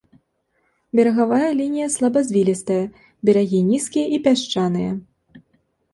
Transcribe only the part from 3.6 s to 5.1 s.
нізкія і пясчаныя.